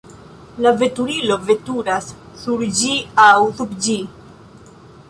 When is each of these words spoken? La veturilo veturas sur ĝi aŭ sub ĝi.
La 0.65 0.71
veturilo 0.83 1.37
veturas 1.49 2.09
sur 2.45 2.65
ĝi 2.81 2.99
aŭ 3.27 3.31
sub 3.61 3.79
ĝi. 3.89 4.01